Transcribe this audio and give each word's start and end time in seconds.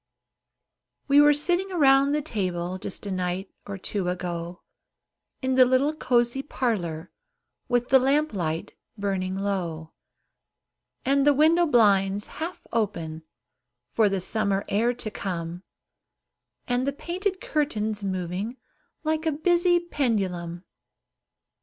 We 1.07 1.21
were 1.21 1.31
sitting 1.35 1.71
around 1.71 2.11
the 2.13 2.23
table, 2.23 2.79
Just 2.79 3.05
a 3.05 3.11
night 3.11 3.51
or 3.67 3.77
two 3.77 4.09
ago, 4.09 4.63
In 5.43 5.53
the 5.53 5.63
little 5.63 5.93
cozy 5.95 6.41
parlor, 6.41 7.11
With 7.67 7.89
the 7.89 7.99
lamp 7.99 8.33
light 8.33 8.73
burning 8.97 9.35
low, 9.35 9.93
And 11.05 11.23
the 11.23 11.35
window 11.35 11.67
blinds 11.67 12.29
half 12.41 12.65
opened, 12.73 13.21
For 13.93 14.09
the 14.09 14.19
summer 14.19 14.65
air 14.69 14.91
to 14.95 15.11
come, 15.11 15.61
And 16.67 16.87
the 16.87 16.93
painted 16.93 17.39
curtains 17.39 18.03
moving 18.03 18.57
Like 19.03 19.27
a 19.27 19.31
busy 19.31 19.79
pendulum. 19.79 20.63